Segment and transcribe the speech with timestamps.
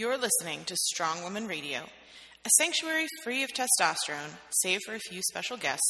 [0.00, 4.30] You're listening to Strong Woman Radio, a sanctuary free of testosterone,
[4.62, 5.84] save for a few special guests,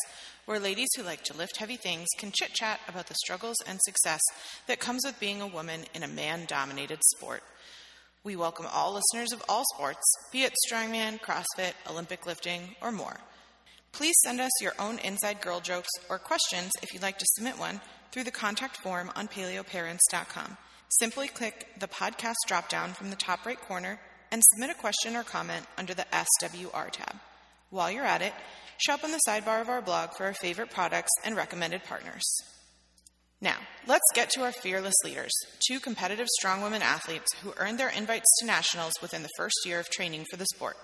[0.47, 3.79] where ladies who like to lift heavy things can chit chat about the struggles and
[3.85, 4.21] success
[4.67, 7.45] that comes with being a woman in a man dominated sport.
[8.25, 10.03] We welcome all listeners of all sports,
[10.33, 13.21] be it strongman, CrossFit, Olympic lifting, or more.
[13.93, 17.61] Please send us your own inside girl jokes or questions if you'd like to submit
[17.61, 17.81] one
[18.11, 20.57] through the contact form on paleoparents.com.
[20.99, 24.01] Simply click the podcast dropdown from the top right corner
[24.33, 27.15] and submit a question or comment under the SWR tab.
[27.71, 28.33] While you're at it,
[28.77, 32.25] shop on the sidebar of our blog for our favorite products and recommended partners.
[33.41, 35.31] Now, let's get to our fearless leaders,
[35.65, 39.79] two competitive strong women athletes who earned their invites to nationals within the first year
[39.79, 40.77] of training for the sport.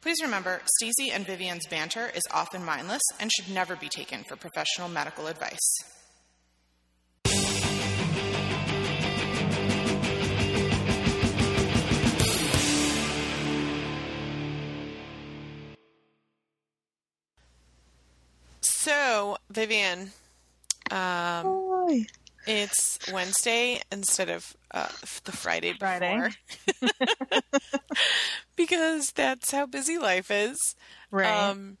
[0.00, 4.36] Please remember, Stacey and Vivian's banter is often mindless and should never be taken for
[4.36, 5.76] professional medical advice.
[19.56, 20.10] Vivian,
[20.90, 21.46] um,
[21.90, 22.06] Hi.
[22.46, 24.88] it's Wednesday instead of uh,
[25.24, 25.88] the Friday before.
[25.88, 26.30] Friday.
[28.56, 30.76] because that's how busy life is.
[31.10, 31.26] Right.
[31.26, 31.78] Um,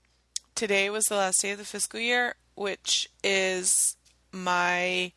[0.54, 3.98] today was the last day of the fiscal year, which is
[4.32, 5.12] my,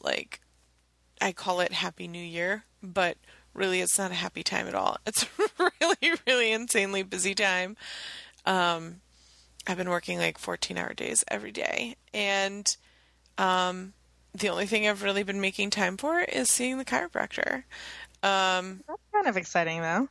[0.00, 0.40] like,
[1.20, 3.16] I call it Happy New Year, but
[3.52, 4.98] really it's not a happy time at all.
[5.06, 7.76] It's a really, really insanely busy time.
[8.46, 9.00] Um,
[9.66, 11.96] I've been working like 14 hour days every day.
[12.14, 12.66] And
[13.38, 13.92] um,
[14.34, 17.64] the only thing I've really been making time for is seeing the chiropractor.
[18.22, 20.08] Um, That's kind of exciting, though.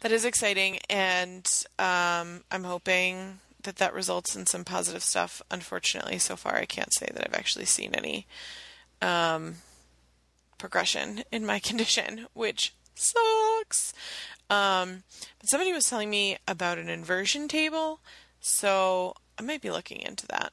[0.00, 0.78] that is exciting.
[0.88, 1.46] And
[1.78, 5.42] um, I'm hoping that that results in some positive stuff.
[5.50, 8.26] Unfortunately, so far, I can't say that I've actually seen any
[9.02, 9.56] um,
[10.58, 13.92] progression in my condition, which sucks.
[14.50, 15.02] Um,
[15.38, 18.00] but somebody was telling me about an inversion table,
[18.40, 20.52] so I might be looking into that.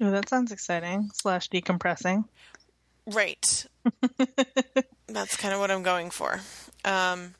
[0.00, 1.10] Oh, that sounds exciting.
[1.12, 2.24] Slash decompressing.
[3.06, 3.66] Right.
[5.06, 6.40] That's kind of what I'm going for.
[6.84, 7.34] Um,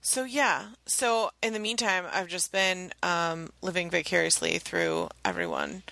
[0.00, 0.66] so yeah.
[0.86, 5.82] So in the meantime, I've just been um, living vicariously through everyone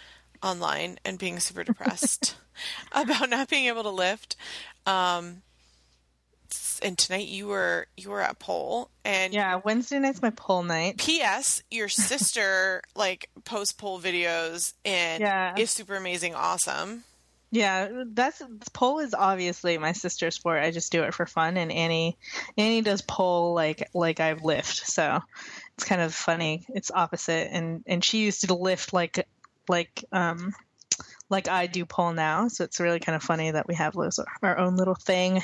[0.43, 2.37] online and being super depressed
[2.93, 4.37] about not being able to lift.
[4.87, 5.43] Um,
[6.83, 10.99] and tonight you were you were at pole and Yeah, Wednesday night's my pull night.
[10.99, 11.63] P.S.
[11.71, 15.55] Your sister like post pole videos and Yeah.
[15.59, 17.05] is super amazing, awesome.
[17.53, 18.41] Yeah, that's
[18.73, 20.63] pole is obviously my sister's sport.
[20.63, 22.17] I just do it for fun, and Annie,
[22.57, 24.87] Annie does pole like like I lift.
[24.87, 25.19] So
[25.75, 26.65] it's kind of funny.
[26.69, 29.27] It's opposite, and and she used to lift like
[29.69, 30.53] like um
[31.31, 32.49] like I do pole now.
[32.49, 33.97] So it's really kind of funny that we have
[34.43, 35.43] our own little thing.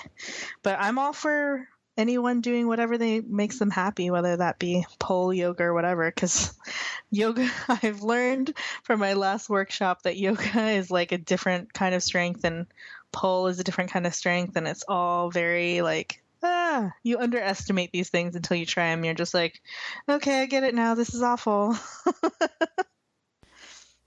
[0.62, 5.32] But I'm all for anyone doing whatever they makes them happy, whether that be pole
[5.32, 6.10] yoga or whatever.
[6.10, 6.52] Because
[7.10, 8.52] yoga, I've learned
[8.82, 12.66] from my last workshop that yoga is like a different kind of strength, and
[13.12, 16.22] pole is a different kind of strength, and it's all very like.
[16.42, 19.04] Ah, you underestimate these things until you try them.
[19.04, 19.62] You're just like,
[20.06, 20.94] okay, I get it now.
[20.94, 21.74] This is awful.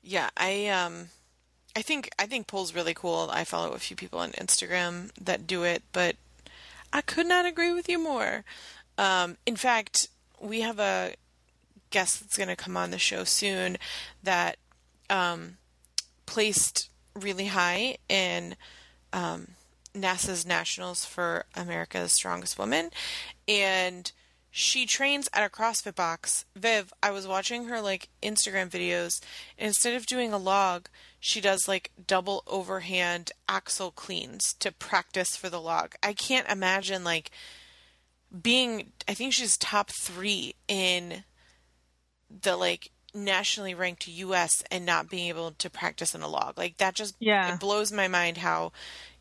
[0.09, 1.09] Yeah, I um
[1.75, 3.29] I think I think pole's really cool.
[3.31, 6.15] I follow a few people on Instagram that do it, but
[6.91, 8.43] I could not agree with you more.
[8.97, 10.09] Um, in fact,
[10.41, 11.13] we have a
[11.91, 13.77] guest that's going to come on the show soon
[14.23, 14.57] that
[15.09, 15.57] um,
[16.25, 18.55] placed really high in
[19.13, 19.49] um,
[19.93, 22.89] NASA's Nationals for America's Strongest Woman,
[23.47, 24.11] and
[24.51, 26.45] she trains at a CrossFit box.
[26.55, 29.21] Viv, I was watching her like Instagram videos,
[29.57, 35.35] and instead of doing a log, she does like double overhand axle cleans to practice
[35.35, 35.95] for the log.
[36.01, 37.31] I can't imagine like
[38.41, 41.23] being I think she's top 3 in
[42.29, 46.57] the like nationally ranked US and not being able to practice in a log.
[46.57, 47.53] Like that just Yeah.
[47.53, 48.71] it blows my mind how,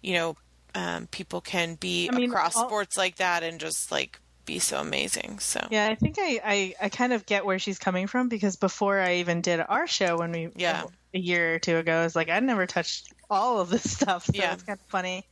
[0.03, 0.37] you know,
[0.75, 4.59] um, people can be I mean, across all- sports like that and just like be
[4.59, 5.39] so amazing.
[5.39, 8.57] So Yeah, I think I, I, I kind of get where she's coming from because
[8.57, 10.87] before I even did our show when we Yeah.
[11.15, 14.25] a year or two ago, I was like I'd never touched all of this stuff,
[14.25, 14.55] so Yeah.
[14.55, 15.25] it's kind of funny.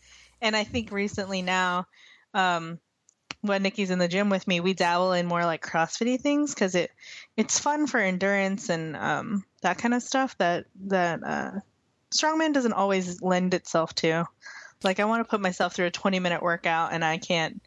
[0.42, 1.86] And I think recently now,
[2.34, 2.78] um,
[3.40, 6.74] when Nikki's in the gym with me, we dabble in more like CrossFitty things because
[6.74, 6.90] it
[7.36, 11.50] it's fun for endurance and um, that kind of stuff that that uh,
[12.14, 14.26] strongman doesn't always lend itself to.
[14.84, 17.62] Like I want to put myself through a 20 minute workout and I can't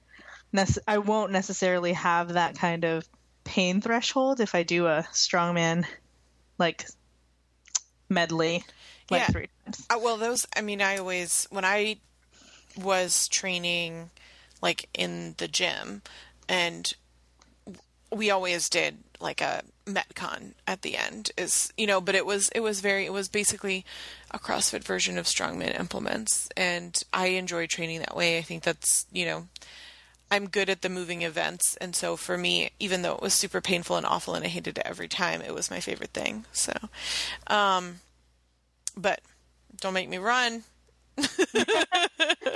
[0.53, 3.07] nece- I won't necessarily have that kind of
[3.43, 5.85] pain threshold if I do a strongman
[6.57, 6.85] like
[8.09, 8.63] medley
[9.09, 9.27] like Yeah.
[9.27, 9.85] three times.
[9.89, 10.45] Uh, well, those.
[10.55, 11.97] I mean, I always when I
[12.77, 14.09] was training,
[14.61, 16.01] like in the gym,
[16.47, 16.93] and
[18.11, 22.49] we always did like a metcon at the end is you know but it was
[22.49, 23.83] it was very it was basically
[24.31, 29.07] a crossfit version of strongman implements and i enjoy training that way i think that's
[29.11, 29.47] you know
[30.31, 33.61] i'm good at the moving events and so for me even though it was super
[33.61, 36.73] painful and awful and i hated it every time it was my favorite thing so
[37.47, 37.99] um
[38.95, 39.21] but
[39.79, 40.63] don't make me run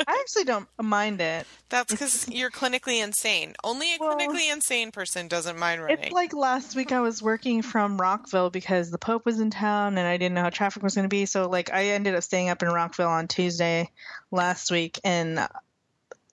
[0.07, 1.45] I actually don't mind it.
[1.69, 3.55] That's because you're clinically insane.
[3.63, 5.99] Only a Well, clinically insane person doesn't mind running.
[5.99, 9.97] It's like last week I was working from Rockville because the Pope was in town
[9.97, 11.25] and I didn't know how traffic was going to be.
[11.25, 13.89] So like I ended up staying up in Rockville on Tuesday
[14.31, 15.45] last week and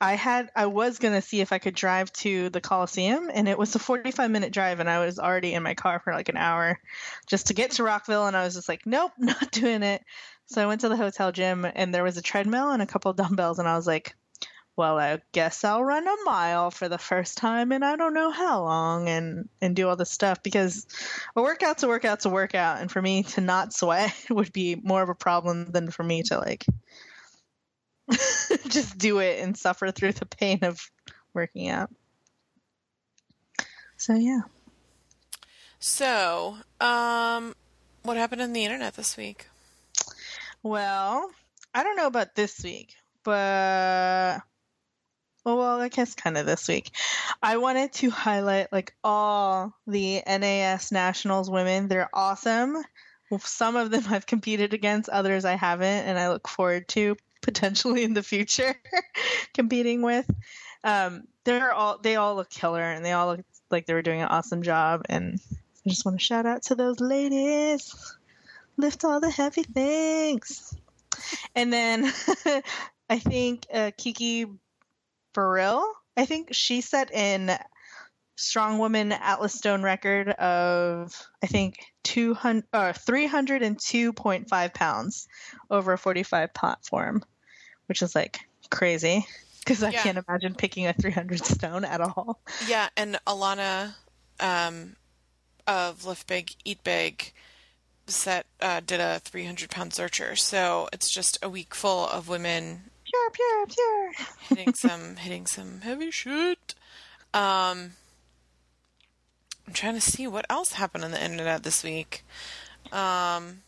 [0.01, 3.59] I had I was to see if I could drive to the Coliseum and it
[3.59, 6.39] was a 45 minute drive and I was already in my car for like an
[6.39, 6.81] hour
[7.27, 10.03] just to get to Rockville and I was just like nope, not doing it.
[10.47, 13.13] So I went to the hotel gym and there was a treadmill and a couple
[13.13, 14.15] dumbbells and I was like
[14.77, 18.31] well, I guess I'll run a mile for the first time and I don't know
[18.31, 20.87] how long and and do all this stuff because
[21.37, 25.03] a workout's a workout's a workout and for me to not sweat would be more
[25.03, 26.65] of a problem than for me to like
[28.69, 30.91] just do it and suffer through the pain of
[31.35, 31.91] working out.
[33.97, 34.41] So yeah.
[35.79, 37.55] so, um,
[38.03, 39.47] what happened on the internet this week?
[40.63, 41.31] Well,
[41.75, 44.41] I don't know about this week, but
[45.47, 46.91] oh, well, I guess kind of this week.
[47.43, 51.89] I wanted to highlight like all the NAS Nationals women.
[51.89, 52.77] They're awesome.
[53.39, 58.05] Some of them I've competed against, others I haven't, and I look forward to potentially
[58.05, 58.75] in the future
[59.55, 60.31] competing with.
[60.85, 63.41] Um, they're all they all look killer, and they all look
[63.71, 65.03] like they were doing an awesome job.
[65.09, 65.41] And
[65.87, 67.95] I just want to shout out to those ladies
[68.81, 70.75] lift all the heavy things.
[71.55, 72.05] And then
[73.11, 74.47] I think uh, Kiki
[75.33, 75.85] Burrill,
[76.17, 77.51] I think she set in
[78.41, 85.29] strong woman Atlas Stone record of I think 200 uh, 302.5 pounds
[85.71, 87.23] over a 45 platform,
[87.87, 88.41] which is like
[88.71, 89.27] crazy
[89.61, 90.03] because I Yeah.
[90.03, 92.41] can't imagine picking a 300 stone at all.
[92.67, 93.95] Yeah, and Alana
[94.41, 94.97] um,
[95.67, 97.33] of Lift Big, Eat Big
[98.07, 100.37] set uh, did a 300 pound Zercher.
[100.39, 104.13] So it's just a week full of women Pure, pure, pure.
[104.49, 106.75] hitting some hitting some heavy shit.
[107.35, 107.93] Um,
[109.71, 112.25] I'm trying to see what else happened on the internet this week.
[112.91, 113.63] Um,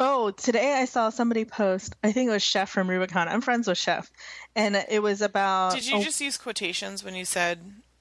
[0.00, 1.94] Oh, today I saw somebody post.
[2.02, 3.28] I think it was Chef from Rubicon.
[3.28, 4.10] I'm friends with Chef,
[4.56, 5.74] and it was about.
[5.74, 7.60] did you a just use quotations when you said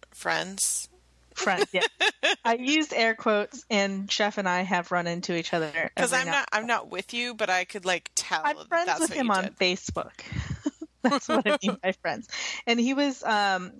[0.09, 0.89] friends?
[1.35, 1.63] friend?
[1.71, 1.83] Yeah,
[2.43, 6.25] I used air quotes, and Chef and I have run into each other Because I'm
[6.25, 8.41] now- not I'm not with you, but I could like tell.
[8.43, 9.49] I'm friends with him on.
[9.51, 10.11] Facebook.
[11.03, 12.27] That's what I mean by friends.
[12.65, 13.71] And he was um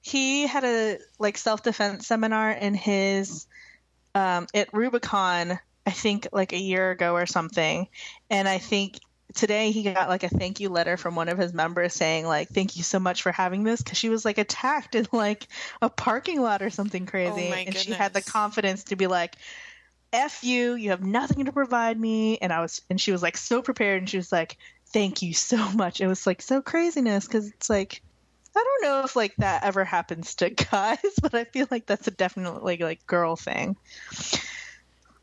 [0.00, 3.46] he had a like self defense seminar in his
[4.14, 7.88] um at Rubicon, I think like a year ago or something.
[8.30, 8.98] And I think
[9.34, 12.48] today he got like a thank you letter from one of his members saying like
[12.48, 15.46] thank you so much for having this because she was like attacked in like
[15.82, 19.36] a parking lot or something crazy Oh and she had the confidence to be like
[20.12, 22.38] F you, you have nothing to provide me.
[22.38, 24.56] And I was, and she was like so prepared and she was like,
[24.86, 26.00] thank you so much.
[26.00, 28.02] It was like so craziness because it's like,
[28.58, 32.08] I don't know if like that ever happens to guys, but I feel like that's
[32.08, 33.76] a definitely like girl thing.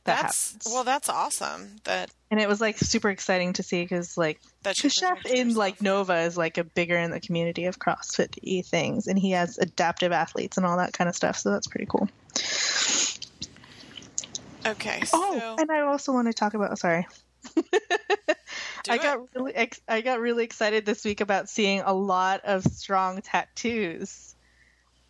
[0.05, 0.73] That That's happens.
[0.73, 1.77] well, that's awesome.
[1.85, 5.81] That and it was like super exciting to see because like that Chef in like.
[5.81, 9.57] Nova is like a bigger in the community of CrossFit y things, and he has
[9.57, 11.37] adaptive athletes and all that kind of stuff.
[11.37, 12.07] So that's pretty cool.
[14.67, 16.77] Okay, oh, so Oh, and I also want to talk about.
[16.77, 17.07] Sorry,
[18.89, 19.01] I it.
[19.01, 23.21] got really ex- I got really excited this week about seeing a lot of strong
[23.21, 24.35] tattoos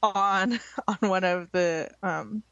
[0.01, 2.43] on on one of the um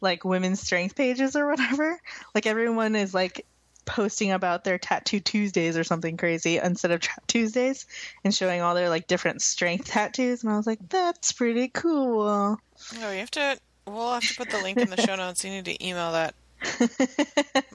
[0.00, 1.98] like women's strength pages or whatever.
[2.34, 3.46] Like everyone is like
[3.84, 7.86] posting about their tattoo Tuesdays or something crazy instead of Chat Tuesdays
[8.24, 12.58] and showing all their like different strength tattoos and I was like that's pretty cool.
[12.98, 13.58] No, you have to.
[13.86, 15.44] We'll have to put the link in the show notes.
[15.44, 16.34] You need to email that.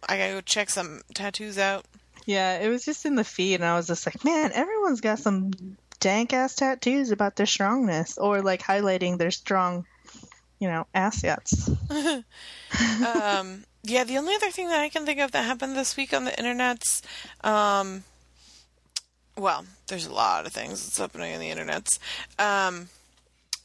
[0.08, 1.86] I gotta go check some tattoos out.
[2.28, 5.18] Yeah, it was just in the feed, and I was just like, man, everyone's got
[5.18, 5.50] some
[6.02, 9.86] dank ass tattoos about their strongness, or like highlighting their strong,
[10.60, 11.70] you know, assets.
[11.90, 16.14] um, yeah, the only other thing that I can think of that happened this week
[16.14, 17.02] on the internet's,
[17.46, 18.04] um,
[19.38, 21.98] well, there's a lot of things that's happening on the internet's,
[22.38, 22.90] um,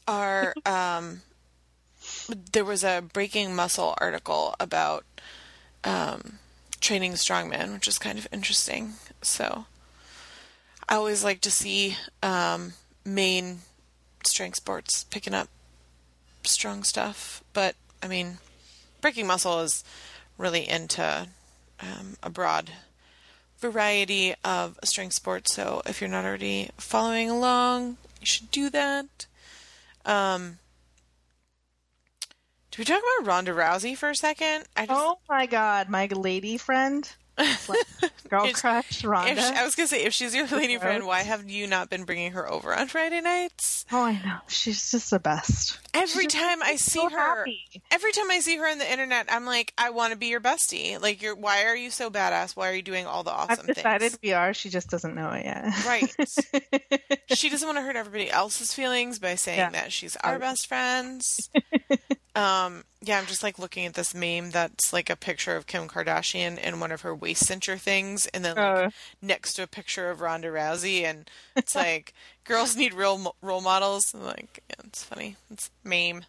[0.07, 1.21] are, um,
[2.53, 5.03] there was a Breaking Muscle article about,
[5.83, 6.39] um,
[6.83, 8.93] training strongman, which is kind of interesting.
[9.21, 9.65] So,
[10.87, 12.73] I always like to see, um,
[13.05, 13.59] main
[14.25, 15.47] strength sports, picking up
[16.43, 17.43] strong stuff.
[17.53, 18.37] But I mean,
[19.01, 19.83] Breaking Muscle is
[20.37, 21.27] really into
[21.79, 22.71] um, a broad
[23.59, 25.53] variety of strength sports.
[25.53, 29.25] So if you're not already following along, you should do that.
[30.05, 30.59] Um,
[32.73, 34.65] do we talk about Ronda Rousey for a second?
[34.75, 37.07] I just, oh my god, my lady friend.
[38.29, 39.39] Girl if, crush Ronda.
[39.39, 42.03] She, I was gonna say, if she's your lady friend, why have you not been
[42.03, 43.85] bringing her over on Friday nights?
[43.91, 44.37] Oh, I know.
[44.47, 45.79] She's just the best.
[45.93, 47.59] Every she's time I see so her, happy.
[47.91, 50.41] every time I see her on the internet, I'm like, I want to be your
[50.41, 50.99] bestie.
[50.99, 51.35] Like, you're.
[51.35, 52.55] Why are you so badass?
[52.55, 54.19] Why are you doing all the awesome I've decided things?
[54.23, 54.53] we are.
[54.55, 55.85] She just doesn't know it yet.
[55.85, 57.21] Right.
[57.35, 59.69] she doesn't want to hurt everybody else's feelings by saying yeah.
[59.69, 61.51] that she's our best friends.
[62.35, 65.87] Um, yeah, I'm just like looking at this meme that's like a picture of Kim
[65.87, 68.89] Kardashian in one of her waist cincher things, and then like uh.
[69.21, 72.13] next to a picture of Ronda Rousey, and it's like
[72.43, 74.03] girls need real role models.
[74.13, 75.35] And like, yeah, it's funny.
[75.51, 76.25] It's meme.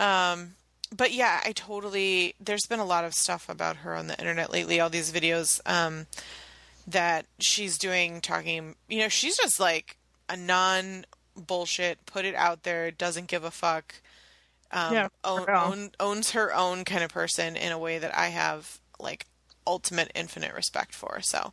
[0.00, 0.54] Um,
[0.96, 2.34] but yeah, I totally.
[2.40, 4.80] There's been a lot of stuff about her on the internet lately.
[4.80, 6.06] All these videos um,
[6.86, 8.76] that she's doing, talking.
[8.88, 9.98] You know, she's just like
[10.28, 11.04] a non
[11.36, 12.06] bullshit.
[12.06, 12.90] Put it out there.
[12.90, 13.96] Doesn't give a fuck
[14.74, 18.28] um, yeah, own, own, owns her own kind of person in a way that I
[18.28, 19.26] have like
[19.66, 21.20] ultimate infinite respect for.
[21.20, 21.52] So,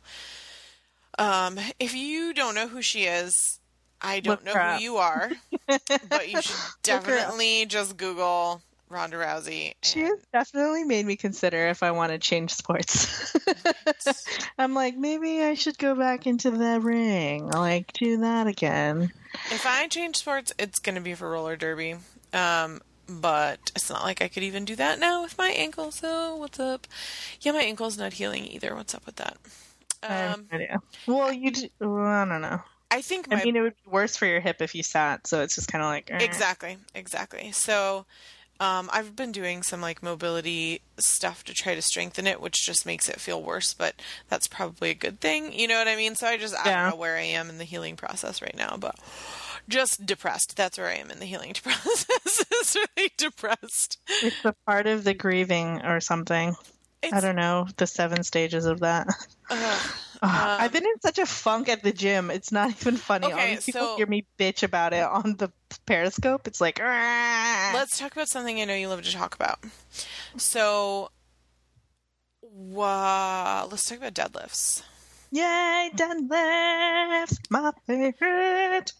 [1.18, 3.60] um, if you don't know who she is,
[4.00, 5.30] I don't Look know who you are,
[6.08, 9.66] but you should definitely just Google Ronda Rousey.
[9.66, 9.74] And...
[9.82, 13.36] She has definitely made me consider if I want to change sports.
[14.58, 19.12] I'm like, maybe I should go back into the ring, like do that again.
[19.50, 21.94] If I change sports, it's going to be for roller derby.
[22.32, 25.90] Um, but it's not like I could even do that now with my ankle.
[25.90, 26.86] So what's up?
[27.40, 28.74] Yeah, my ankle's not healing either.
[28.74, 29.36] What's up with that?
[30.02, 30.48] Um,
[31.06, 31.50] well, you.
[31.50, 32.60] D- well, I don't know.
[32.90, 33.30] I think.
[33.30, 35.26] My, I mean, it would be worse for your hip if you sat.
[35.26, 36.18] So it's just kind of like eh.
[36.20, 37.52] exactly, exactly.
[37.52, 38.06] So.
[38.60, 42.86] Um, I've been doing some like mobility stuff to try to strengthen it, which just
[42.86, 43.96] makes it feel worse, but
[44.28, 45.52] that's probably a good thing.
[45.52, 46.14] You know what I mean?
[46.14, 48.76] So I just I don't know where I am in the healing process right now,
[48.78, 48.94] but
[49.68, 50.56] just depressed.
[50.56, 52.44] That's where I am in the healing process.
[52.62, 53.98] is really depressed.
[54.22, 56.54] It's a part of the grieving or something.
[57.02, 59.08] It's, I don't know the seven stages of that.
[59.50, 59.78] Uh,
[60.22, 62.30] um, I've been in such a funk at the gym.
[62.30, 63.26] It's not even funny.
[63.26, 65.50] Okay, people so, hear me bitch about it on the
[65.84, 66.46] Periscope.
[66.46, 67.74] It's like, Argh.
[67.74, 69.58] let's talk about something I know you love to talk about.
[70.36, 71.10] So,
[72.44, 74.82] uh, let's talk about deadlifts.
[75.32, 78.92] Yay, deadlifts, my favorite.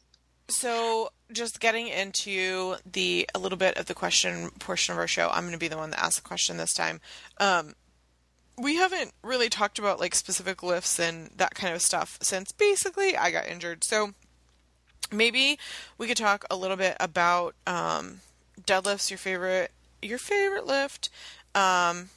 [0.52, 5.30] So, just getting into the a little bit of the question portion of our show,
[5.30, 7.00] I'm going to be the one that asks the question this time.
[7.38, 7.74] Um,
[8.58, 13.16] we haven't really talked about like specific lifts and that kind of stuff since basically
[13.16, 13.82] I got injured.
[13.82, 14.12] So
[15.10, 15.58] maybe
[15.96, 18.20] we could talk a little bit about um,
[18.60, 19.10] deadlifts.
[19.10, 19.70] Your favorite,
[20.02, 21.08] your favorite lift.
[21.54, 22.10] Um,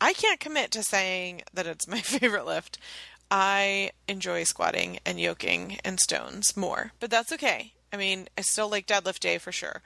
[0.00, 2.78] I can't commit to saying that it's my favorite lift.
[3.30, 7.72] I enjoy squatting and yoking and stones more, but that's okay.
[7.92, 9.82] I mean, I still like deadlift day for sure.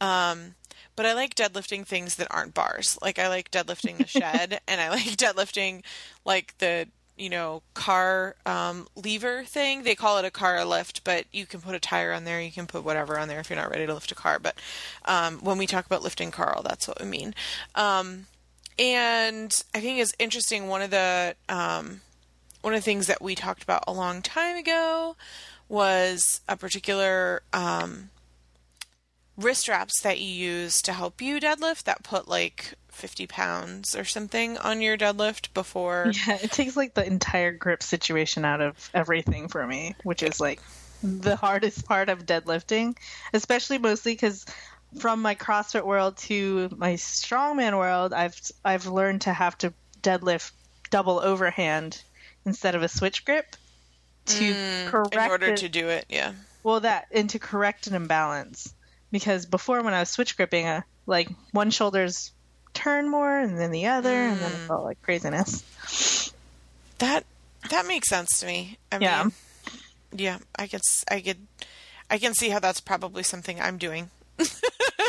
[0.00, 0.54] Um,
[0.96, 2.98] but I like deadlifting things that aren't bars.
[3.00, 5.82] Like I like deadlifting the shed and I like deadlifting
[6.24, 9.84] like the, you know, car um, lever thing.
[9.84, 12.42] They call it a car lift, but you can put a tire on there.
[12.42, 14.38] You can put whatever on there if you're not ready to lift a car.
[14.38, 14.56] But
[15.04, 17.34] um, when we talk about lifting Carl, that's what we mean.
[17.74, 18.26] Um,
[18.78, 20.68] and I think it's interesting.
[20.68, 22.00] One of the um,
[22.62, 25.16] one of the things that we talked about a long time ago
[25.68, 28.10] was a particular um,
[29.36, 34.04] wrist straps that you use to help you deadlift that put like 50 pounds or
[34.04, 36.12] something on your deadlift before.
[36.26, 40.40] Yeah, it takes like the entire grip situation out of everything for me, which is
[40.40, 40.60] like
[41.02, 42.96] the hardest part of deadlifting,
[43.32, 44.46] especially mostly because
[44.98, 50.52] from my CrossFit world to my strongman world, I've I've learned to have to deadlift
[50.90, 52.02] double overhand
[52.44, 53.56] instead of a switch grip
[54.26, 56.06] to mm, correct in order it, to do it.
[56.08, 56.32] Yeah.
[56.62, 58.72] Well, that and to correct an imbalance
[59.10, 62.32] because before when I was switch gripping, uh, like one shoulder's
[62.74, 64.32] turn more and then the other, mm.
[64.32, 64.66] and then it mm.
[64.66, 66.32] felt like craziness.
[66.98, 67.24] That
[67.70, 68.78] that makes sense to me.
[68.90, 69.22] I yeah.
[69.24, 69.32] Mean,
[70.14, 71.46] yeah, I could I could
[72.10, 74.10] I can see how that's probably something I'm doing.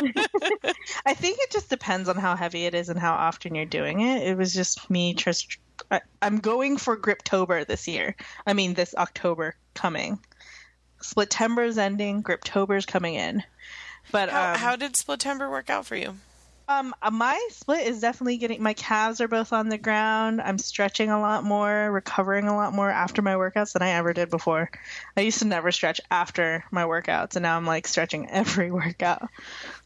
[1.05, 4.01] I think it just depends on how heavy it is and how often you're doing
[4.01, 4.23] it.
[4.23, 5.57] It was just me just
[5.91, 8.15] I, am going for Griptober this year.
[8.45, 10.19] I mean, this October coming.
[11.01, 13.43] Splittember's ending, Griptober's coming in.
[14.11, 16.15] But how, um, how did Splittember work out for you?
[16.67, 20.39] Um, uh, my split is definitely getting my calves are both on the ground.
[20.41, 24.13] I'm stretching a lot more, recovering a lot more after my workouts than I ever
[24.13, 24.69] did before.
[25.17, 29.27] I used to never stretch after my workouts, and now I'm like stretching every workout.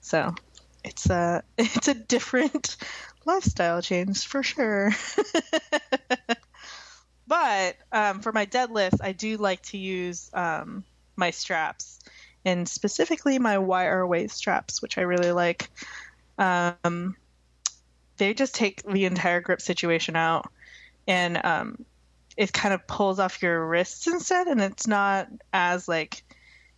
[0.02, 0.36] So
[0.84, 2.78] it's a it's a different
[3.26, 4.92] lifestyle change for sure.
[7.28, 10.84] but um, for my deadlifts, I do like to use um,
[11.16, 12.00] my straps,
[12.46, 15.72] and specifically my wire waist straps, which I really like.
[16.38, 17.16] Um,
[18.18, 20.50] they just take the entire grip situation out,
[21.08, 21.86] and um,
[22.36, 26.24] it kind of pulls off your wrists instead, and it's not as like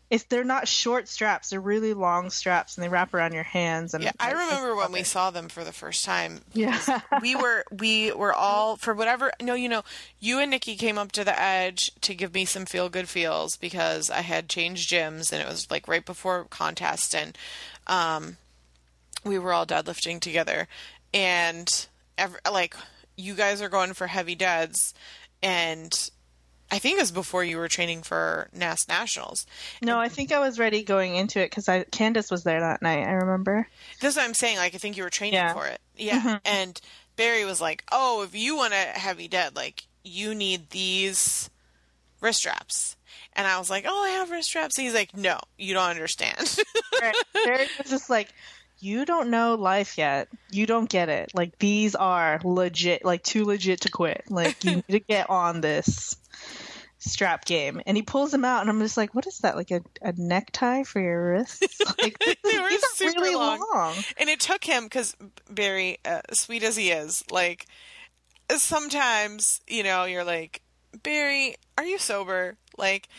[0.10, 3.94] if they're not short straps, they're really long straps, and they wrap around your hands.
[3.94, 6.42] And yeah, I remember when we saw them for the first time.
[6.54, 9.32] Yeah, we were we were all for whatever.
[9.42, 9.84] No, you know,
[10.20, 13.56] you and Nikki came up to the edge to give me some feel good feels
[13.56, 17.38] because I had changed gyms, and it was like right before contest, and
[17.86, 18.38] um,
[19.24, 20.68] we were all deadlifting together,
[21.14, 22.76] and every, like
[23.18, 24.94] you guys are going for heavy deads,
[25.44, 25.92] and
[26.72, 29.46] I think it was before you were training for NAS Nationals.
[29.82, 32.82] No, I think I was ready going into it because I Candace was there that
[32.82, 33.08] night.
[33.08, 33.68] I remember.
[34.02, 34.58] That's what I'm saying.
[34.58, 35.54] Like I think you were training Yeah.
[35.54, 35.82] for it.
[35.98, 36.22] Yeah.
[36.22, 36.42] Mhm.
[36.46, 36.82] And
[37.16, 41.50] Barry was like, "Oh, if you want a heavy dead, like you need these
[42.22, 42.96] wrist straps."
[43.34, 45.90] And I was like, "Oh, I have wrist straps." And he's like, "No, you don't
[45.90, 46.58] understand."
[47.02, 47.16] Right.
[47.34, 48.34] Barry was just like,
[48.80, 50.28] "You don't know life yet.
[50.52, 51.32] You don't get it.
[51.34, 54.24] Like these are legit, like too legit to quit.
[54.30, 56.16] Like you need to get on this."
[57.02, 59.72] strap game and he pulls them out and i'm just like what is that like
[59.72, 63.66] a, a necktie for your wrists like this They is, were these are really long.
[63.74, 63.96] long.
[64.18, 65.16] and it took him because
[65.50, 67.68] Barry, uh, sweet as he is, like
[68.58, 70.62] sometimes you know you're like
[71.04, 72.58] Barry, are you sober?
[72.80, 73.10] Like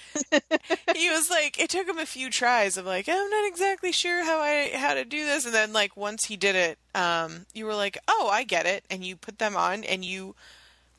[0.96, 4.24] he was like, it took him a few tries of like, I'm not exactly sure
[4.24, 7.66] how I how to do this, and then like once he did it, um, you
[7.66, 10.34] were like, oh, I get it, and you put them on, and you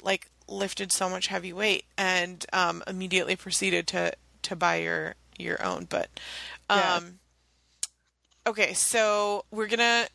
[0.01, 5.63] like lifted so much heavy weight, and um, immediately proceeded to to buy your your
[5.65, 6.10] own, but
[6.69, 6.78] um.
[6.78, 7.00] Yeah.
[8.47, 10.08] Okay, so we're gonna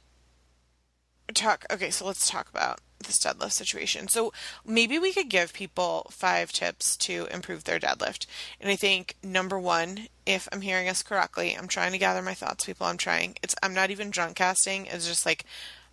[1.33, 1.65] talk.
[1.71, 4.09] Okay, so let's talk about this deadlift situation.
[4.09, 4.33] So
[4.65, 8.27] maybe we could give people five tips to improve their deadlift.
[8.61, 12.35] And I think number one, if I'm hearing us correctly, I'm trying to gather my
[12.35, 12.87] thoughts, people.
[12.87, 13.37] I'm trying.
[13.43, 14.87] It's I'm not even drunk casting.
[14.87, 15.45] It's just like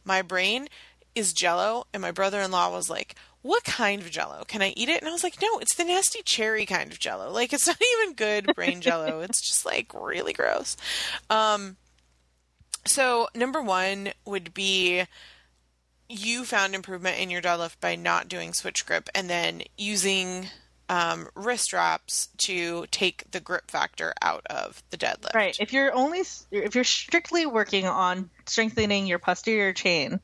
[0.04, 0.68] my brain
[1.16, 3.16] is jello, and my brother-in-law was like.
[3.44, 4.46] What kind of jello?
[4.48, 5.02] Can I eat it?
[5.02, 7.30] And I was like, no, it's the nasty cherry kind of jello.
[7.30, 9.20] Like, it's not even good brain jello.
[9.20, 10.78] It's just like really gross.
[11.30, 11.76] Um,
[12.86, 15.04] so, number one would be
[16.10, 20.48] you found improvement in your deadlift by not doing switch grip and then using
[20.90, 25.34] um, wrist straps to take the grip factor out of the deadlift.
[25.34, 25.58] Right.
[25.60, 30.20] If you're only if you're strictly working on strengthening your posterior chain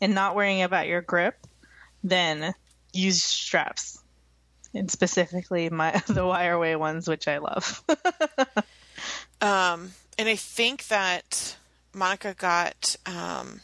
[0.00, 1.46] and not worrying about your grip,
[2.02, 2.54] then
[2.92, 4.02] use straps.
[4.74, 7.82] And specifically my the wireway ones which I love.
[9.40, 11.56] Um, and I think that
[11.94, 13.60] Monica got um,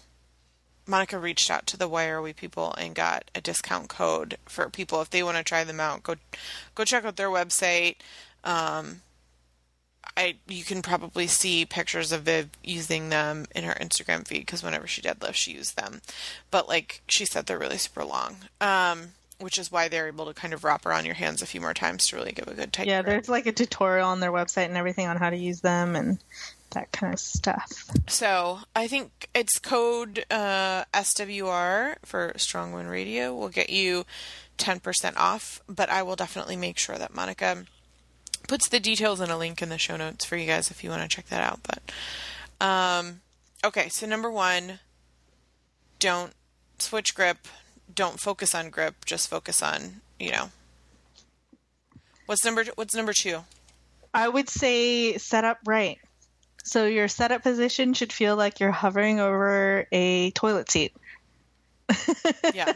[0.86, 5.10] Monica reached out to the Wireway people and got a discount code for people if
[5.10, 6.02] they want to try them out.
[6.02, 6.16] Go
[6.74, 7.96] go check out their website.
[8.44, 9.02] Um,
[10.16, 14.62] I you can probably see pictures of Viv using them in her Instagram feed because
[14.62, 16.00] whenever she deadlifts, she used them.
[16.50, 20.34] But like she said, they're really super long, um, which is why they're able to
[20.34, 22.72] kind of wrap around your hands a few more times to really give a good
[22.72, 23.12] tight yeah, grip.
[23.12, 26.18] there's like a tutorial on their website and everything on how to use them and
[26.76, 27.90] that kind of stuff.
[28.06, 34.04] So I think it's code uh, SWR for Strong Woman Radio will get you
[34.58, 37.64] 10% off, but I will definitely make sure that Monica
[38.46, 40.90] puts the details in a link in the show notes for you guys if you
[40.90, 41.60] want to check that out.
[41.62, 43.20] But um,
[43.64, 44.80] okay, so number one,
[45.98, 46.34] don't
[46.78, 47.48] switch grip,
[47.92, 50.50] don't focus on grip, just focus on you know.
[52.26, 53.44] What's number What's number two?
[54.12, 55.98] I would say set up right.
[56.66, 60.92] So your setup position should feel like you're hovering over a toilet seat.
[62.54, 62.72] yeah.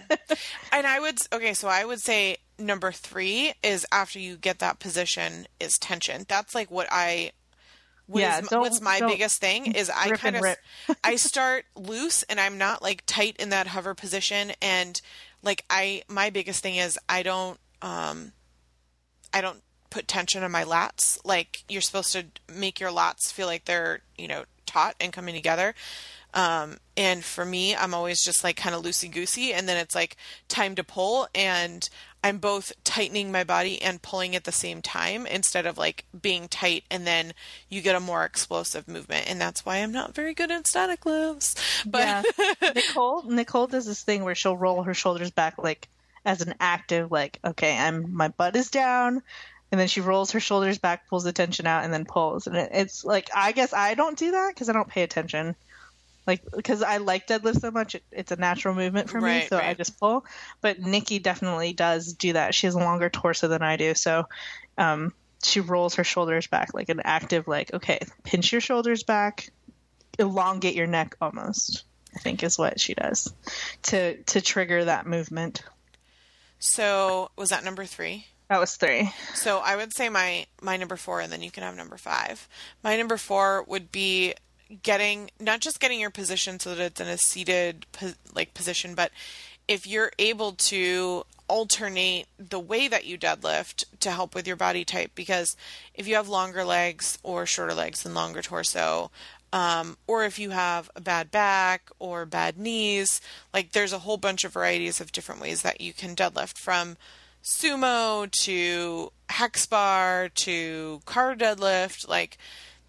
[0.72, 4.78] And I would okay, so I would say number 3 is after you get that
[4.78, 6.24] position is tension.
[6.28, 7.32] That's like what I
[8.06, 10.56] what Yeah, is- what's my biggest thing is I kind of.
[11.04, 15.00] I start loose and I'm not like tight in that hover position and
[15.42, 18.30] like I my biggest thing is I don't um
[19.34, 21.18] I don't put tension on my lats.
[21.24, 25.34] Like you're supposed to make your lats feel like they're, you know, taut and coming
[25.34, 25.74] together.
[26.32, 29.94] Um, and for me, I'm always just like kind of loosey goosey, and then it's
[29.94, 30.16] like
[30.48, 31.88] time to pull, and
[32.22, 36.46] I'm both tightening my body and pulling at the same time instead of like being
[36.46, 37.32] tight, and then
[37.68, 41.04] you get a more explosive movement, and that's why I'm not very good at static
[41.04, 41.56] lifts.
[41.86, 42.26] But
[42.60, 42.72] yeah.
[42.74, 45.88] Nicole Nicole does this thing where she'll roll her shoulders back like
[46.24, 49.22] as an active like okay I'm my butt is down
[49.70, 52.46] and then she rolls her shoulders back pulls the tension out and then pulls.
[52.46, 55.54] And it, it's like I guess I don't do that because I don't pay attention.
[56.26, 59.48] Like because I like deadlift so much it, it's a natural movement for me Right,
[59.48, 60.24] so I just pull.
[60.60, 62.54] But Nikki definitely does do that.
[62.54, 64.26] She has a longer torso than I do so
[64.78, 69.50] um she rolls her shoulders back like an active like okay pinch your shoulders back
[70.18, 73.32] elongate your neck almost I think is what she does
[73.84, 75.62] to to trigger that movement.
[76.58, 78.26] so was that number three?
[78.50, 79.12] That was three.
[79.32, 82.48] So I would say my my number four, and then you can have number five.
[82.82, 84.34] My number four would be
[84.82, 87.86] getting not just getting your position so that it's in a seated
[88.34, 89.12] like position, but
[89.68, 94.84] if you're able to alternate the way that you deadlift to help with your body
[94.84, 95.56] type, because
[95.94, 99.12] if you have longer legs or shorter legs and longer torso.
[99.52, 103.20] Um, or if you have a bad back or bad knees,
[103.52, 106.96] like there's a whole bunch of varieties of different ways that you can deadlift from
[107.42, 112.36] sumo to hex bar to car deadlift like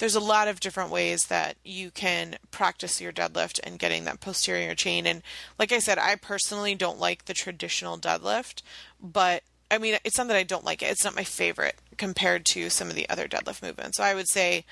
[0.02, 4.20] there's a lot of different ways that you can practice your deadlift and getting that
[4.20, 5.06] posterior chain.
[5.06, 5.22] And
[5.60, 8.64] like i said i personally don't like the traditional deadlift
[9.00, 10.90] but i mean it's not that i don't like it.
[10.90, 13.98] It's not my favorite compared to some of the other deadlift movements.
[13.98, 14.66] So i would say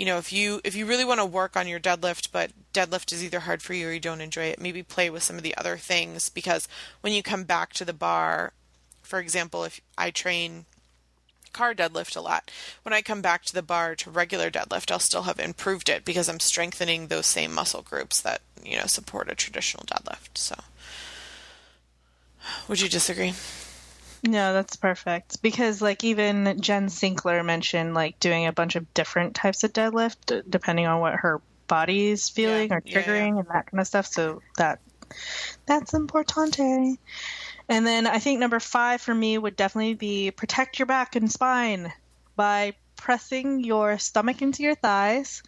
[0.00, 3.12] you know if you if you really want to work on your deadlift but deadlift
[3.12, 5.42] is either hard for you or you don't enjoy it maybe play with some of
[5.44, 6.68] the other things because
[7.00, 8.52] when you come back to the bar
[9.06, 10.64] for example if i train
[11.52, 12.50] car deadlift a lot
[12.82, 16.04] when i come back to the bar to regular deadlift i'll still have improved it
[16.04, 20.54] because i'm strengthening those same muscle groups that you know support a traditional deadlift so
[22.68, 23.32] would you disagree
[24.22, 25.40] No, that's perfect.
[25.42, 30.42] Because like even Jen Sinkler mentioned like doing a bunch of different types of deadlift
[30.48, 33.04] depending on what her body's feeling Yeah, or yeah, yeah.
[33.04, 34.06] triggering and that kind of stuff.
[34.06, 34.80] So that
[35.66, 36.98] that's importante.
[37.68, 41.30] And then I think number five for me would definitely be protect your back and
[41.30, 41.92] spine
[42.36, 45.42] by pressing your stomach into your thighs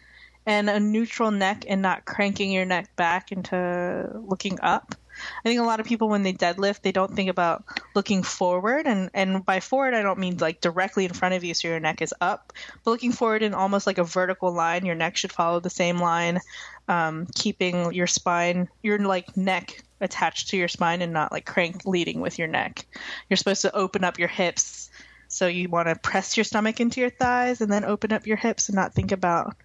[0.45, 4.95] and a neutral neck and not cranking your neck back into looking up.
[5.43, 7.63] I think a lot of people when they deadlift, they don't think about
[7.95, 11.53] looking forward, and and by forward I don't mean like directly in front of you,
[11.53, 12.53] so your neck is up,
[12.83, 14.85] but looking forward in almost like a vertical line.
[14.85, 16.39] Your neck should follow the same line,
[16.87, 21.85] um, keeping your spine, your like neck attached to your spine, and not like crank
[21.85, 22.85] leading with your neck.
[23.29, 24.89] You're supposed to open up your hips,
[25.27, 28.37] so you want to press your stomach into your thighs, and then open up your
[28.37, 29.55] hips, and not think about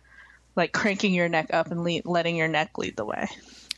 [0.57, 3.29] like cranking your neck up and lead, letting your neck lead the way.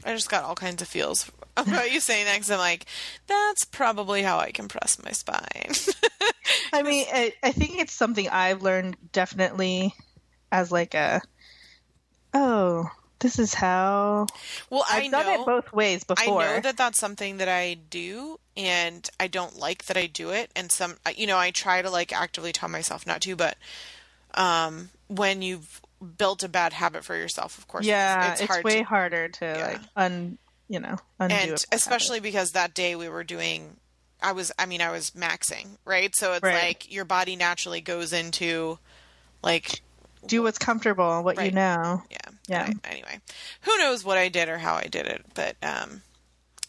[0.06, 2.86] I just got all kinds of feels about you saying that 'cause I'm like,
[3.26, 5.72] that's probably how I compress my spine.
[6.72, 9.92] I mean, I, I think it's something I've learned definitely
[10.52, 11.20] as like a,
[12.34, 12.88] oh,
[13.18, 14.26] this is how
[14.70, 16.42] well, I I've done know it both ways before.
[16.42, 20.30] I know that that's something that I do, and I don't like that I do
[20.30, 20.50] it.
[20.54, 23.34] And some, you know, I try to like actively tell myself not to.
[23.34, 23.56] But
[24.34, 25.80] um, when you've
[26.18, 28.85] built a bad habit for yourself, of course, yeah, it's, it's, hard way to.
[28.85, 31.35] harder to like un, you know, undo.
[31.35, 33.76] and especially because that day we were doing,
[34.22, 36.14] I was, I mean, I was maxing, right?
[36.14, 36.54] So it's Right.
[36.54, 38.78] like your body naturally goes into,
[39.42, 39.80] like,
[40.26, 42.02] do what's comfortable, what you know.
[42.11, 42.70] yeah, Yeah.
[42.85, 43.20] I- anyway,
[43.62, 46.02] who knows what I did or how I did it, but um,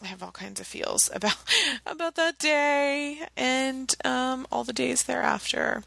[0.02, 1.36] I have all kinds of feels about
[1.84, 5.82] about that day and um, all the days thereafter.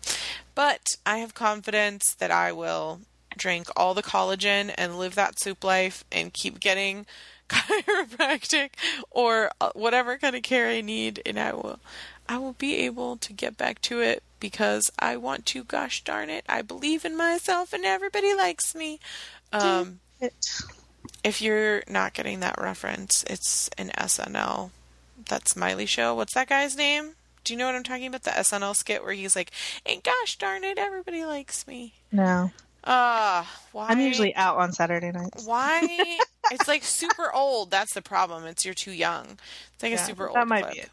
[0.54, 3.00] But I have confidence that I will
[3.38, 7.06] drink all the collagen and live that soup life and keep getting
[7.50, 8.72] chiropractic
[9.10, 11.80] or uh, whatever kind of care I need, and I will.
[12.30, 15.64] I will be able to get back to it because I want to.
[15.64, 16.46] Gosh darn it!
[16.48, 19.00] I believe in myself, and everybody likes me.
[19.52, 20.00] Um,
[21.24, 24.72] if you're not getting that reference, it's an SNL.
[25.28, 26.16] That Smiley show.
[26.16, 27.12] What's that guy's name?
[27.44, 28.24] Do you know what I'm talking about?
[28.24, 29.52] The SNL skit where he's like,
[29.86, 32.52] "And gosh darn it, everybody likes me." no,
[32.84, 33.88] Ah, why?
[33.90, 35.46] I'm usually out on Saturday nights.
[35.46, 36.18] Why?
[36.52, 37.70] it's like super old.
[37.70, 38.46] That's the problem.
[38.46, 39.38] It's you're too young.
[39.74, 40.36] It's like a super old.
[40.36, 40.74] that might clip.
[40.74, 40.92] be it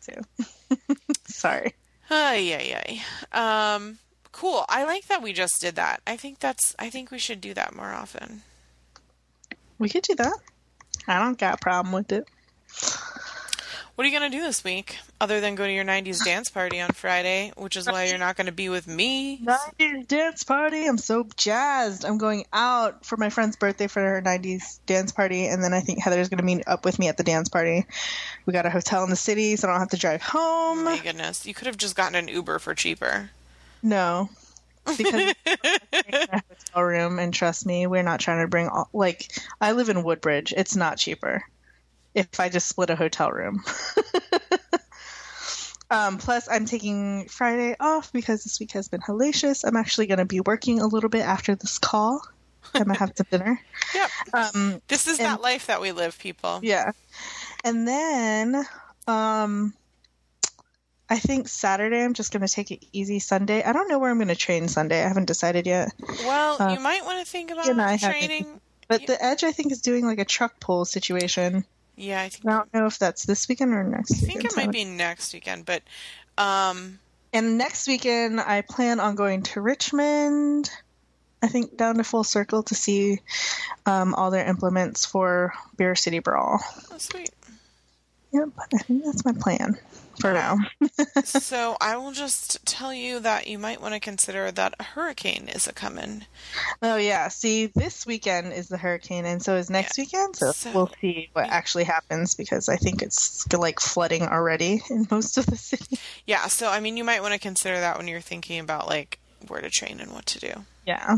[0.87, 0.96] too.
[1.27, 1.74] Sorry.
[2.11, 3.74] Ay, ay, ay.
[3.74, 3.98] Um,
[4.33, 4.64] cool.
[4.68, 6.01] I like that we just did that.
[6.07, 6.74] I think that's.
[6.79, 8.42] I think we should do that more often.
[9.79, 10.37] We could do that.
[11.07, 12.29] I don't got a problem with it.
[13.98, 16.50] What are you going to do this week other than go to your 90s dance
[16.50, 19.40] party on Friday, which is why you're not going to be with me?
[19.42, 20.87] 90s dance party.
[20.87, 22.04] I'm so jazzed.
[22.04, 25.80] I'm going out for my friend's birthday for her 90s dance party, and then I
[25.80, 27.87] think Heather's going to meet up with me at the dance party.
[28.46, 30.84] We got a hotel in the city, so I don't have to drive home.
[30.84, 31.44] My goodness.
[31.44, 33.30] You could have just gotten an Uber for cheaper.
[33.82, 34.30] No.
[34.96, 38.88] Because a hotel room, and trust me, we're not trying to bring all.
[38.92, 40.54] Like, I live in Woodbridge.
[40.56, 41.42] It's not cheaper
[42.18, 43.62] if I just split a hotel room.
[45.90, 49.64] um, plus, I'm taking Friday off because this week has been hellacious.
[49.66, 52.20] I'm actually going to be working a little bit after this call.
[52.74, 53.59] I might have to dinner.
[53.94, 54.11] Yep.
[54.35, 56.61] Um, This is And- that life that we live, people.
[56.62, 56.92] yeah.
[57.64, 58.64] And then
[59.07, 59.72] um
[61.11, 63.62] I think Saturday I'm just going to take it easy Sunday.
[63.64, 65.02] I don't know where I'm going to train Sunday.
[65.02, 65.88] I haven't decided yet.
[66.24, 68.61] Well, Uh, you might want to think about I haven't- training.
[68.88, 71.64] But the Edge I think is doing like a truck pull situation.
[71.98, 74.52] Yeah, I think, I don't know if that's this weekend or next I think weekend.
[74.52, 75.82] it might so- be next weekend, but
[76.38, 76.98] um,
[77.32, 80.70] And next weekend I plan on going to Richmond.
[81.42, 83.20] I think down to Full Circle to see
[83.87, 86.58] um, all their implements for Beer City Brawl.
[86.90, 87.30] oh, sweet.
[88.32, 89.78] Yep, I think that's my plan
[90.20, 90.58] for now.
[91.24, 95.48] so I will just tell you that you might want to consider that a hurricane
[95.48, 96.26] is a coming.
[96.82, 100.36] Oh yeah, see, this weekend is the hurricane, and so is next weekend.
[100.36, 105.06] So, So- we'll see what actually happens because I think it's like flooding already in
[105.10, 105.98] most of the city.
[106.26, 109.18] Yeah, so I mean, you might want to consider that when you're thinking about like
[109.46, 110.52] where to train and what to do.
[110.86, 111.16] Yeah,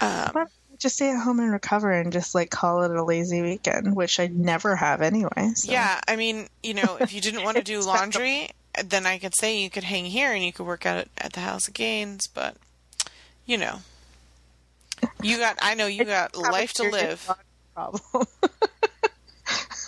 [0.00, 0.48] Um, but
[0.84, 4.20] just stay at home and recover, and just like call it a lazy weekend, which
[4.20, 5.52] I never have anyway.
[5.54, 5.72] So.
[5.72, 8.50] Yeah, I mean, you know, if you didn't want to do laundry,
[8.84, 11.40] then I could say you could hang here and you could work out at the
[11.40, 12.56] House of Gaines, but
[13.46, 13.78] you know,
[15.22, 15.58] you got.
[15.62, 17.30] I know you got life to live.
[17.74, 18.26] Problem.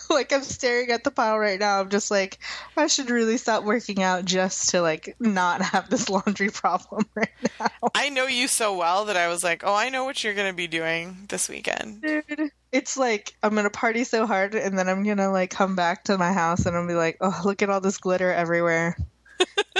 [0.10, 1.80] like I'm staring at the pile right now.
[1.80, 2.38] I'm just like,
[2.76, 7.28] I should really stop working out just to like not have this laundry problem right
[7.60, 7.68] now.
[7.94, 10.50] I know you so well that I was like, oh, I know what you're going
[10.50, 12.02] to be doing this weekend.
[12.02, 16.04] dude it's like i'm gonna party so hard and then i'm gonna like come back
[16.04, 18.96] to my house and i'll be like oh look at all this glitter everywhere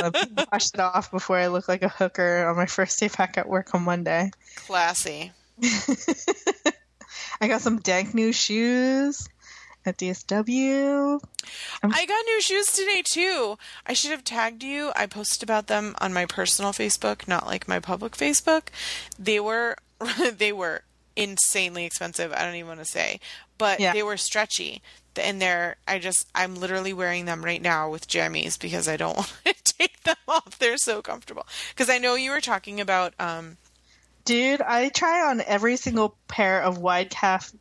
[0.53, 3.49] wash it off before i look like a hooker on my first day back at
[3.49, 5.33] work on monday Classy.
[7.41, 9.29] i got some dank new shoes
[9.87, 11.21] at dsw
[11.83, 13.57] I got new shoes today too.
[13.87, 14.91] I should have tagged you.
[14.97, 18.69] I posted about them on my personal Facebook, not like my public Facebook.
[19.19, 19.77] They were
[20.33, 20.83] they were
[21.15, 22.33] insanely expensive.
[22.33, 23.21] I don't even want to say,
[23.59, 23.93] but Yeah.
[23.93, 24.83] they were stretchy.
[25.19, 29.17] And they're I just I'm literally wearing them right now with jammies because I don't
[29.17, 30.59] want to take them off.
[30.59, 31.47] They're so comfortable.
[31.71, 33.57] Because I know you were talking about um
[34.25, 37.53] dude i try on every single pair of wide calf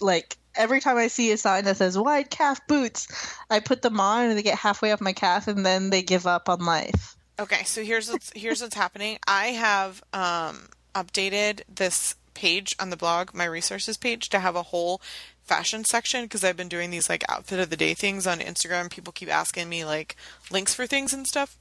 [0.00, 3.08] like every time i see a sign that says wide calf boots
[3.48, 6.26] i put them on and they get halfway up my calf and then they give
[6.26, 9.18] up on life Okay, so here's what's here's what's happening.
[9.28, 14.64] I have um, updated this page on the blog, my resources page, to have a
[14.64, 15.00] whole
[15.44, 18.90] fashion section because I've been doing these like outfit of the day things on Instagram.
[18.90, 20.16] People keep asking me like
[20.50, 21.56] links for things and stuff.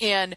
[0.00, 0.36] And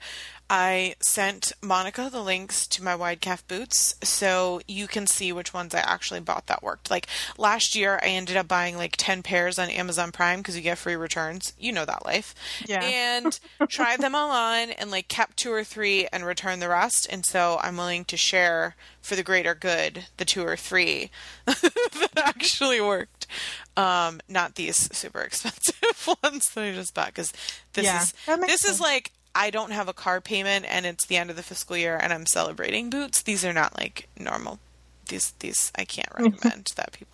[0.54, 5.54] I sent Monica the links to my wide calf boots so you can see which
[5.54, 6.91] ones I actually bought that worked.
[6.91, 10.62] Like last year, I ended up buying like 10 pairs on Amazon Prime because you
[10.62, 11.54] get free returns.
[11.58, 12.36] You know that life.
[12.65, 12.84] Yeah.
[12.84, 17.08] And tried them all on and like kept two or three and returned the rest.
[17.10, 21.12] And so I'm willing to share for the greater good the two or three
[21.45, 23.26] that actually worked.
[23.78, 27.32] Um, not these super expensive ones that I just bought because
[27.71, 31.17] this Yeah, is this is like I don't have a car payment and it's the
[31.17, 33.22] end of the fiscal year and I'm celebrating boots.
[33.22, 34.60] These are not like normal.
[35.08, 37.11] These these I can't recommend that people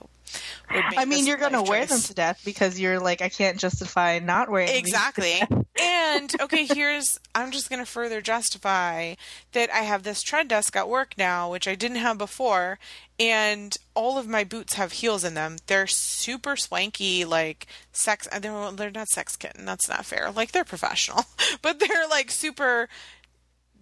[0.70, 1.90] I mean, you're gonna wear choice.
[1.90, 4.70] them to death because you're like, I can't justify not wearing.
[4.70, 5.42] Exactly.
[5.82, 9.14] and okay, here's I'm just going to further justify
[9.54, 12.80] that I have this tread desk at work now, which I didn't have before,
[13.20, 15.58] and all of my boots have heels in them.
[15.68, 18.28] They're super swanky, like sex.
[18.32, 19.66] uh, They're they're not sex kitten.
[19.66, 20.32] That's not fair.
[20.32, 21.24] Like they're professional,
[21.62, 22.90] but they're like super.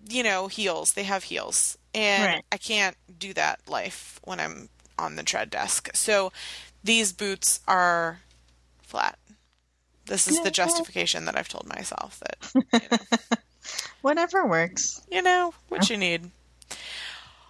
[0.07, 0.89] You know, heels.
[0.95, 2.43] They have heels, and Right.
[2.51, 5.89] I can't do that life when I'm on the tread desk.
[5.93, 6.31] So
[6.83, 8.19] these boots are
[8.81, 9.17] flat.
[10.07, 13.37] This is the justification that I've told myself that you know,
[14.01, 15.01] Whatever works.
[15.11, 16.29] you know what you need.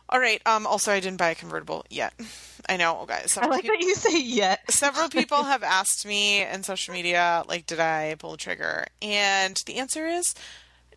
[0.08, 0.42] All right.
[0.46, 0.66] Um.
[0.68, 2.14] Also, I didn't buy a convertible yet.
[2.70, 3.38] I know, guys.
[3.42, 4.72] I like that you say yet.
[4.72, 8.86] several people have asked me in social media, like, did I pull the trigger?
[9.02, 10.34] And the answer is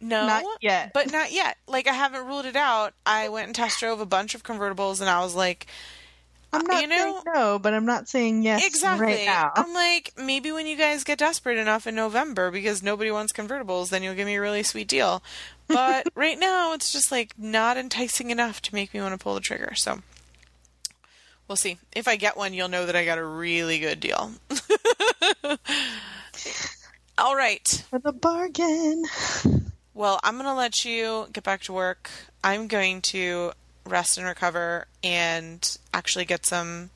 [0.00, 0.92] no, Not yet.
[0.94, 1.56] But not yet.
[1.66, 2.94] Like, I haven't ruled it out.
[3.04, 5.66] I went and test drove a bunch of convertibles, and I was like,
[6.52, 9.06] I'm uh, not you know, saying no, but I'm not saying yes exactly.
[9.06, 9.52] right now.
[9.54, 13.90] I'm like, maybe when you guys get desperate enough in November because nobody wants convertibles,
[13.90, 15.22] then you'll give me a really sweet deal.
[15.66, 19.34] But right now, it's just like not enticing enough to make me want to pull
[19.34, 19.74] the trigger.
[19.74, 20.00] So
[21.46, 21.78] we'll see.
[21.94, 24.32] If I get one, you'll know that I got a really good deal.
[27.18, 27.84] All right.
[27.90, 29.04] For the bargain.
[29.92, 32.08] Well, I'm going to let you get back to work.
[32.44, 33.52] I'm going to
[33.88, 36.90] rest and recover and actually get some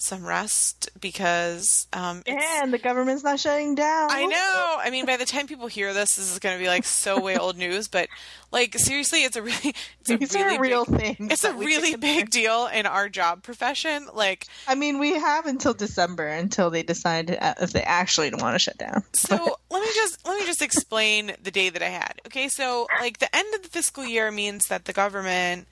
[0.00, 4.10] some rest because um And the government's not shutting down.
[4.10, 4.76] I know.
[4.78, 7.20] I mean, by the time people hear this, this is going to be like so
[7.20, 7.88] way old news.
[7.88, 8.08] But
[8.52, 9.74] like, seriously, it's a really,
[10.08, 11.32] it's a really real big, things.
[11.32, 14.06] It's a really big deal in our job profession.
[14.14, 18.54] Like, I mean, we have until December until they decide uh, if they actually want
[18.54, 19.02] to shut down.
[19.14, 19.34] so
[19.70, 22.20] let me just let me just explain the day that I had.
[22.26, 25.66] Okay, so like the end of the fiscal year means that the government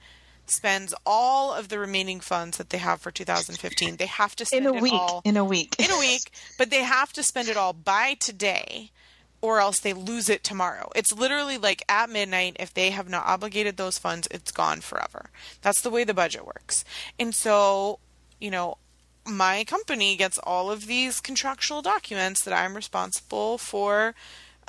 [0.51, 3.97] spends all of the remaining funds that they have for 2015.
[3.97, 4.93] They have to spend in a it week.
[4.93, 5.75] all In a week.
[5.79, 8.91] in a week, but they have to spend it all by today
[9.39, 10.89] or else they lose it tomorrow.
[10.95, 15.29] It's literally like at midnight if they have not obligated those funds, it's gone forever.
[15.61, 16.83] That's the way the budget works.
[17.19, 17.99] And so,
[18.39, 18.77] you know,
[19.25, 24.15] my company gets all of these contractual documents that I'm responsible for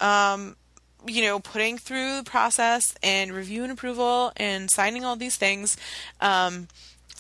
[0.01, 0.57] um,
[1.09, 5.77] you know, putting through the process and review and approval and signing all these things.
[6.21, 6.69] Um,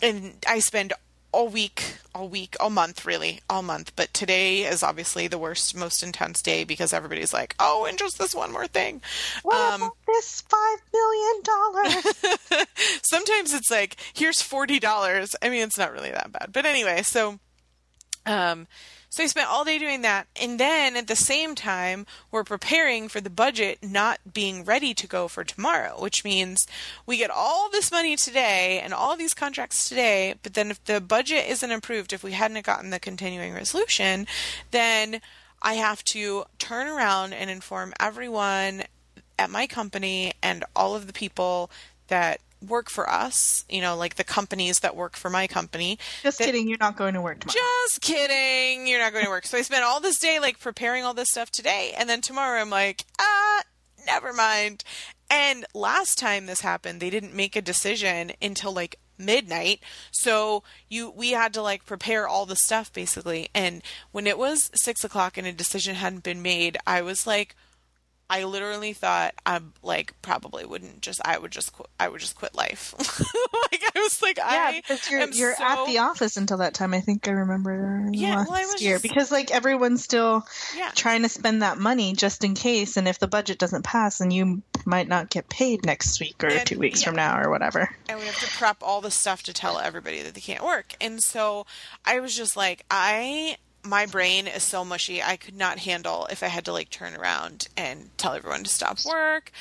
[0.03, 0.92] and I spend
[1.31, 3.92] all week, all week, all month, really, all month.
[3.96, 8.18] But today is obviously the worst, most intense day because everybody's like, oh, and just
[8.18, 9.03] this one more thing.
[9.42, 12.66] What Um, about this five million dollars?
[13.03, 15.37] sometimes it's like here's forty dollars.
[15.42, 17.03] I mean, it's not really that bad, but anyway.
[17.03, 17.38] So,
[18.24, 18.66] um,
[19.11, 23.09] so I spent all day doing that, and then at the same time, we're preparing
[23.09, 26.66] for the budget not being ready to go for tomorrow, which means
[27.07, 30.35] we get all this money today and all these contracts today.
[30.42, 34.27] But then, if the budget isn't approved, if we hadn't gotten the continuing resolution,
[34.71, 35.21] then
[35.62, 38.85] I have to turn around and inform everyone
[39.38, 41.71] at my company and all of the people
[42.09, 45.99] that work for us, you know, like the companies that work for my company.
[46.23, 46.68] Just that- kidding.
[46.68, 47.55] You're not going to work tomorrow.
[47.88, 48.87] Just kidding.
[48.87, 49.47] You're not going to work.
[49.47, 51.94] So I spent all this day like preparing all this stuff today.
[51.97, 53.62] And then tomorrow I'm like, ah,
[54.07, 54.85] never mind.
[55.31, 59.81] And last time this happened, they didn't make a decision until like midnight.
[60.11, 63.49] So you, we had to like prepare all the stuff basically.
[63.55, 67.55] And when it was six o'clock and a decision hadn't been made, I was like,
[68.31, 72.37] I literally thought I'm like probably wouldn't just I would just qu- I would just
[72.37, 72.95] quit life.
[73.73, 76.75] like I was like yeah, I because you're you're so, at the office until that
[76.75, 76.93] time.
[76.93, 80.47] I think I remember Yeah, last well, I was year just- because like everyone's still
[80.77, 84.19] yeah trying to spend that money just in case, and if the budget doesn't pass,
[84.19, 87.07] then you might not get paid next week or And- two weeks yeah.
[87.07, 87.95] from now or whatever.
[88.09, 90.95] and we have to prep all the stuff to tell everybody that they can't work.
[91.01, 91.67] And so
[92.05, 93.57] I was just like, I
[93.88, 95.22] my brain is so mushy.
[95.22, 98.70] I could not handle if I had to like turn around and tell everyone to
[98.70, 99.53] stop work.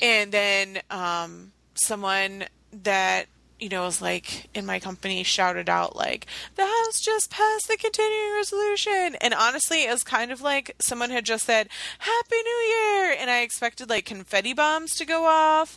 [0.00, 3.26] And then um someone that
[3.60, 7.76] you know, was like in my company shouted out like the house just passed the
[7.76, 12.50] continuing resolution and honestly it was kind of like someone had just said happy new
[12.50, 15.76] year and I expected like confetti bombs to go off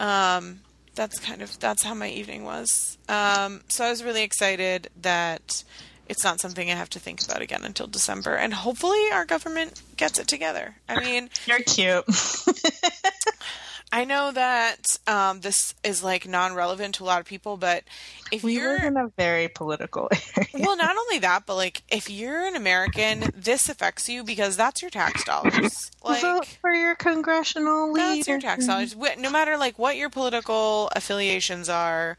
[0.00, 0.62] um
[0.94, 2.98] that's kind of that's how my evening was.
[3.08, 5.64] Um, so I was really excited that
[6.12, 9.80] it's not something I have to think about again until December, and hopefully our government
[9.96, 10.76] gets it together.
[10.86, 12.04] I mean, You're cute.
[13.94, 17.84] I know that um, this is like non-relevant to a lot of people, but
[18.30, 20.48] if we you're in a very political area.
[20.54, 24.82] well, not only that, but like if you're an American, this affects you because that's
[24.82, 25.90] your tax dollars.
[26.04, 28.16] Like Vote for your congressional leader.
[28.16, 28.96] That's your tax dollars.
[28.96, 32.16] No matter like what your political affiliations are,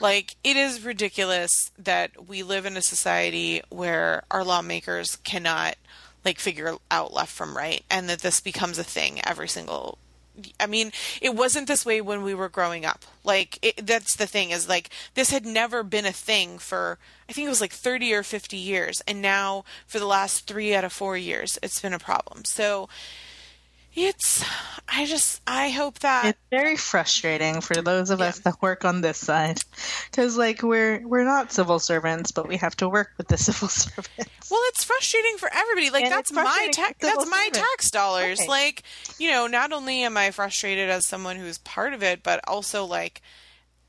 [0.00, 5.76] like it is ridiculous that we live in a society where our lawmakers cannot
[6.26, 9.98] like figure out left from right, and that this becomes a thing every single.
[10.60, 13.04] I mean, it wasn't this way when we were growing up.
[13.24, 17.32] Like it, that's the thing is like this had never been a thing for I
[17.32, 20.84] think it was like 30 or 50 years and now for the last 3 out
[20.84, 22.44] of 4 years it's been a problem.
[22.44, 22.88] So
[23.96, 24.44] it's
[24.88, 29.00] I just I hope that It's very frustrating for those of us that work on
[29.00, 29.60] this side,
[30.10, 33.68] because like we're we're not civil servants, but we have to work with the civil
[33.68, 34.50] servants.
[34.50, 35.90] Well, it's frustrating for everybody.
[35.90, 38.38] Like And that's my for That's my tax dollars.
[38.40, 38.48] Right.
[38.48, 38.82] Like
[39.18, 42.84] you know, not only am I frustrated as someone who's part of it, but also
[42.84, 43.22] like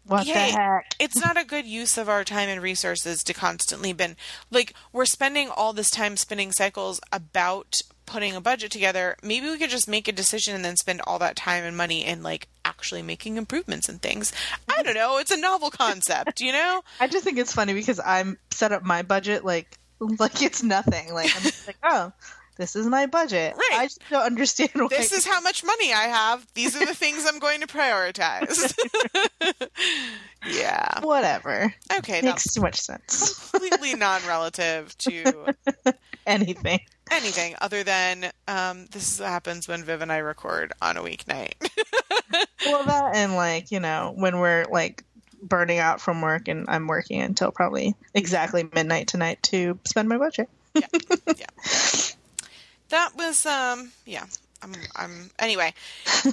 [0.08, 0.96] What the heck?
[1.00, 4.16] it's not a good use of our time and resources to constantly been
[4.50, 9.58] like we're spending all this time spinning cycles about putting a budget together maybe we
[9.58, 12.48] could just make a decision and then spend all that time and money in like
[12.68, 14.32] actually making improvements and things.
[14.68, 15.18] I don't know.
[15.18, 16.82] It's a novel concept, you know?
[17.00, 21.14] I just think it's funny because I'm set up my budget like like it's nothing.
[21.14, 22.12] Like I'm just like, oh,
[22.58, 23.56] this is my budget.
[23.56, 23.80] Right.
[23.80, 24.88] I just don't understand why.
[24.90, 26.46] This is how much money I have.
[26.54, 28.74] These are the things I'm going to prioritize.
[30.52, 31.00] yeah.
[31.02, 31.74] whatever.
[32.00, 33.50] Okay, Makes too much sense.
[33.52, 35.54] completely non-relative to
[36.28, 36.80] Anything.
[37.10, 41.02] anything other than um, this is what happens when Viv and I record on a
[41.02, 41.54] weeknight.
[42.66, 45.04] Well, that and like you know when we're like
[45.42, 50.18] burning out from work and I'm working until probably exactly midnight tonight to spend my
[50.18, 50.50] budget.
[52.90, 54.26] That was um yeah.
[54.62, 55.74] I'm I'm anyway.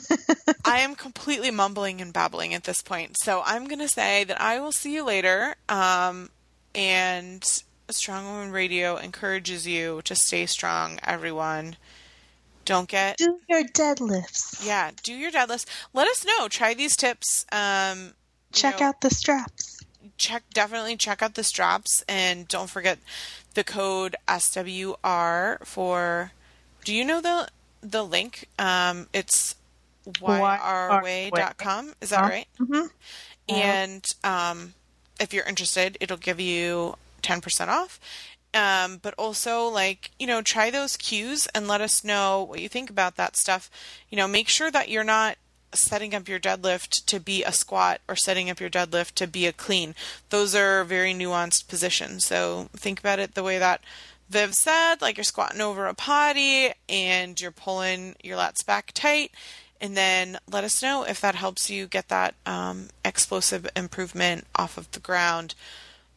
[0.64, 3.16] I am completely mumbling and babbling at this point.
[3.18, 5.56] So I'm going to say that I will see you later.
[5.68, 6.30] Um
[6.74, 7.44] and
[7.90, 11.76] Strong Woman Radio encourages you to stay strong, everyone.
[12.64, 14.64] Don't get Do your deadlifts.
[14.64, 15.66] yeah, do your deadlifts.
[15.92, 16.48] Let us know.
[16.48, 17.44] Try these tips.
[17.52, 18.14] Um
[18.52, 19.80] Check know, out the straps.
[20.16, 22.98] check definitely check out the straps and don't forget
[23.54, 26.32] the code SWR for
[26.84, 27.48] do you know the
[27.80, 28.48] the link?
[28.58, 29.54] Um it's
[30.06, 31.94] yrway.com.
[32.00, 32.46] Is that right?
[32.60, 32.90] Mhm.
[33.48, 34.74] And um
[35.20, 38.00] if you're interested, it'll give you 10% off.
[38.52, 42.68] Um, but also like, you know, try those cues and let us know what you
[42.68, 43.70] think about that stuff.
[44.10, 45.36] You know, make sure that you're not
[45.72, 49.46] setting up your deadlift to be a squat or setting up your deadlift to be
[49.46, 49.94] a clean.
[50.30, 52.24] Those are very nuanced positions.
[52.26, 53.80] So think about it the way that
[54.28, 59.32] Viv said, like you're squatting over a potty and you're pulling your lats back tight.
[59.80, 64.78] And then let us know if that helps you get that um, explosive improvement off
[64.78, 65.54] of the ground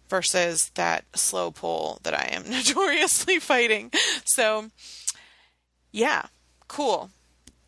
[0.09, 3.91] versus that slow pull that I am notoriously fighting.
[4.25, 4.71] So,
[5.91, 6.27] yeah,
[6.67, 7.09] cool.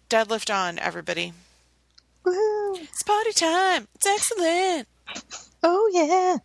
[0.10, 1.34] Deadlift on, everybody.
[2.26, 2.80] Woohoo.
[2.82, 3.88] It's party time.
[3.96, 4.88] It's excellent.
[5.64, 6.40] Oh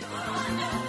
[0.00, 0.84] yeah.